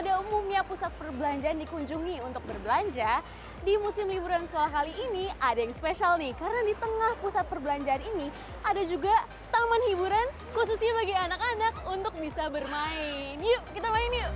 [0.00, 3.20] Pada umumnya pusat perbelanjaan dikunjungi untuk berbelanja,
[3.60, 8.00] di musim liburan sekolah kali ini ada yang spesial nih karena di tengah pusat perbelanjaan
[8.16, 8.32] ini
[8.64, 9.12] ada juga
[9.52, 10.24] taman hiburan
[10.56, 13.36] khususnya bagi anak-anak untuk bisa bermain.
[13.44, 14.32] Yuk, kita main yuk.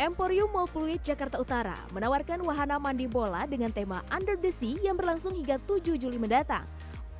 [0.00, 4.96] Emporium Mall Pluit Jakarta Utara menawarkan wahana mandi bola dengan tema Under the Sea yang
[4.96, 6.64] berlangsung hingga 7 Juli mendatang.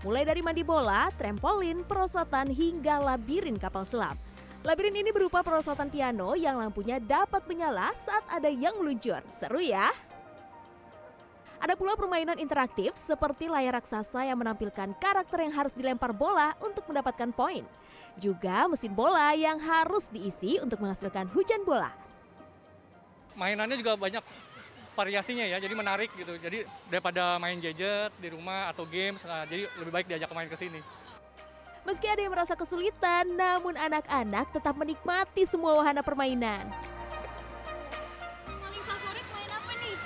[0.07, 4.15] Mulai dari mandi bola, trampolin, perosotan hingga labirin kapal selam.
[4.63, 9.19] Labirin ini berupa perosotan piano yang lampunya dapat menyala saat ada yang meluncur.
[9.27, 9.91] Seru ya?
[11.59, 16.87] Ada pula permainan interaktif seperti layar raksasa yang menampilkan karakter yang harus dilempar bola untuk
[16.87, 17.67] mendapatkan poin.
[18.15, 22.07] Juga mesin bola yang harus diisi untuk menghasilkan hujan bola
[23.37, 24.25] mainannya juga banyak
[24.97, 26.41] variasinya ya, jadi menarik gitu.
[26.41, 30.57] Jadi daripada main gadget di rumah atau games, nah, jadi lebih baik diajak main ke
[30.57, 30.81] sini.
[31.87, 36.67] Meski ada yang merasa kesulitan, namun anak-anak tetap menikmati semua wahana permainan.
[38.49, 39.97] Paling favorit main apa nih?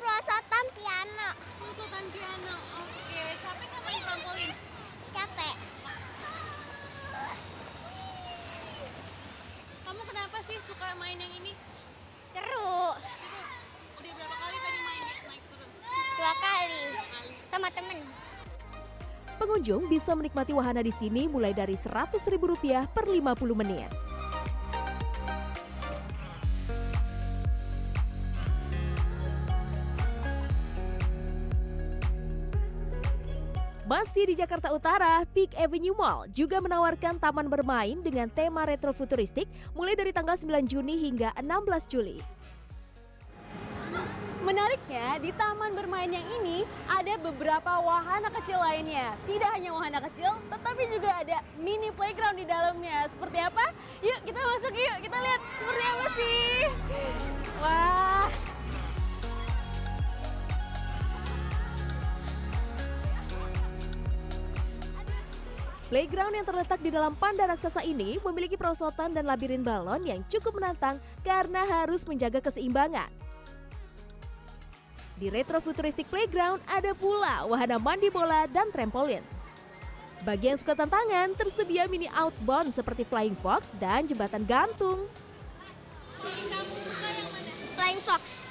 [0.00, 1.28] Perosotan piano.
[1.60, 2.56] Perosotan piano.
[2.80, 4.50] Oke, capek nggak main trampolin?
[5.12, 5.56] Capek.
[9.84, 11.52] Kamu kenapa sih suka main yang ini?
[12.34, 12.74] Seru.
[14.02, 15.70] Udah berapa kali tadi main naik turun?
[16.18, 16.82] Dua kali.
[16.90, 17.34] Dua kali.
[17.54, 17.98] Sama temen.
[19.38, 24.03] Pengunjung bisa menikmati wahana di sini mulai dari Rp100.000 per 50 menit.
[33.84, 39.44] Masih di Jakarta Utara, Peak Avenue Mall juga menawarkan taman bermain dengan tema retrofuturistik
[39.76, 42.16] mulai dari tanggal 9 Juni hingga 16 Juli.
[44.40, 49.16] Menariknya, di taman bermain yang ini ada beberapa wahana kecil lainnya.
[49.28, 53.04] Tidak hanya wahana kecil, tetapi juga ada mini playground di dalamnya.
[53.12, 53.68] Seperti apa?
[54.00, 55.73] Yuk kita masuk yuk, kita lihat seperti
[65.92, 70.56] Playground yang terletak di dalam panda raksasa ini memiliki perosotan dan labirin balon yang cukup
[70.56, 73.12] menantang karena harus menjaga keseimbangan.
[75.20, 79.20] Di Retrofuturistic Playground ada pula wahana mandi bola dan trampolin.
[80.24, 85.04] Bagi yang suka tantangan, tersedia mini outbound seperti Flying Fox dan jembatan gantung.
[87.76, 88.48] Flying Fox.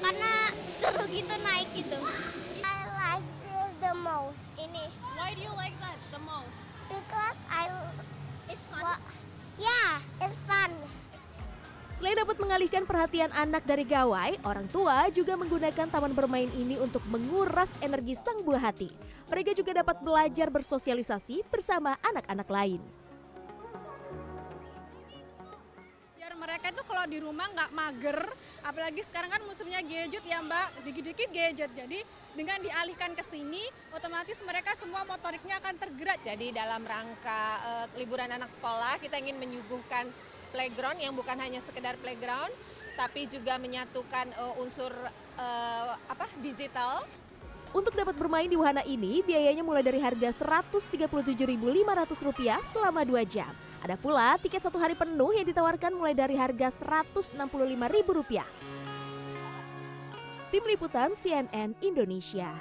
[0.00, 2.00] Karena seru gitu naik gitu.
[2.64, 4.51] I like this the most.
[4.62, 4.84] Ini.
[5.18, 6.54] why do you like that the most?
[6.86, 7.66] Because I...
[8.46, 8.84] It's fun.
[9.58, 10.70] Yeah, it's fun.
[11.92, 17.04] Selain dapat mengalihkan perhatian anak dari gawai, orang tua juga menggunakan taman bermain ini untuk
[17.10, 18.90] menguras energi sang buah hati.
[19.28, 22.80] Mereka juga dapat belajar bersosialisasi bersama anak-anak lain.
[27.02, 28.20] Kalau di rumah nggak mager
[28.62, 30.86] apalagi sekarang kan musimnya gadget ya mbak.
[30.86, 31.74] Dikit-dikit gadget.
[31.74, 31.98] Jadi
[32.38, 33.58] dengan dialihkan ke sini
[33.90, 36.22] otomatis mereka semua motoriknya akan tergerak.
[36.22, 40.14] Jadi dalam rangka eh, liburan anak sekolah kita ingin menyuguhkan
[40.54, 42.54] playground yang bukan hanya sekedar playground
[42.94, 44.94] tapi juga menyatukan eh, unsur
[45.42, 47.02] eh, apa digital
[47.72, 53.48] Untuk dapat bermain di wahana ini, biayanya mulai dari harga Rp137.500 selama 2 jam.
[53.80, 58.44] Ada pula tiket satu hari penuh yang ditawarkan mulai dari harga Rp165.000.
[60.52, 62.52] Tim Liputan CNN Indonesia.